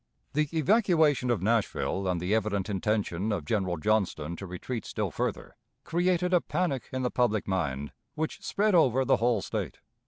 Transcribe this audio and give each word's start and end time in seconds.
The 0.33 0.49
evacuation 0.53 1.29
of 1.29 1.43
Nashville 1.43 2.07
and 2.07 2.19
the 2.19 2.33
evident 2.33 2.71
intention 2.71 3.31
of 3.31 3.45
General 3.45 3.77
Johnston 3.77 4.35
to 4.37 4.47
retreat 4.47 4.83
still 4.83 5.11
further, 5.11 5.55
created 5.83 6.33
a 6.33 6.41
panic 6.41 6.89
in 6.91 7.03
the 7.03 7.11
public 7.11 7.47
mind 7.47 7.91
which 8.15 8.41
spread 8.41 8.73
over 8.73 9.05
the 9.05 9.17
whole 9.17 9.43
State. 9.43 9.77